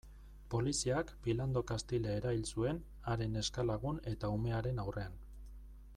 [0.53, 2.81] Poliziak Philando Castile erail zuen,
[3.13, 5.25] haren neska-lagun eta umearen aurrean.